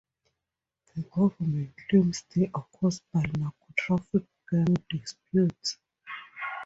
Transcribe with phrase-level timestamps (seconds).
[0.95, 5.77] The government claims they are caused by narcotraffic gang disputes.